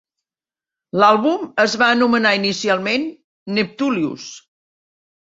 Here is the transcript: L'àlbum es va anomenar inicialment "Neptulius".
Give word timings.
L'àlbum 1.03 1.43
es 1.65 1.77
va 1.83 1.91
anomenar 1.97 2.33
inicialment 2.41 3.09
"Neptulius". 3.61 4.29